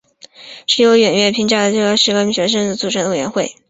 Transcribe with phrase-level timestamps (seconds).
[0.65, 3.51] 是由远月内评价最高的十名学生所组成的委员会。